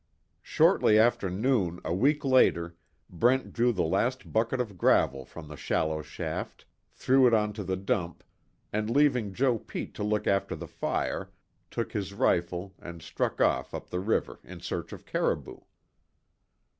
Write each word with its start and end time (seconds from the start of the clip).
Shortly 0.41 0.97
after 0.97 1.29
noon 1.29 1.79
a 1.85 1.93
week 1.93 2.25
later, 2.25 2.75
Brent 3.07 3.53
drew 3.53 3.71
the 3.71 3.83
last 3.83 4.33
bucket 4.33 4.59
of 4.59 4.75
gravel 4.75 5.25
from 5.25 5.47
the 5.47 5.55
shallow 5.55 6.01
shaft, 6.01 6.65
threw 6.91 7.27
it 7.27 7.35
onto 7.35 7.63
the 7.63 7.75
dump, 7.77 8.23
and 8.73 8.89
leaving 8.89 9.31
Joe 9.31 9.59
Pete 9.59 9.93
to 9.93 10.03
look 10.03 10.25
after 10.25 10.55
the 10.55 10.65
fire, 10.67 11.29
took 11.69 11.91
his 11.91 12.15
rifle 12.15 12.73
and 12.79 12.99
struck 13.03 13.39
off 13.39 13.75
up 13.75 13.91
the 13.91 13.99
river 13.99 14.39
in 14.43 14.59
search 14.59 14.91
of 14.91 15.05
caribou. 15.05 15.59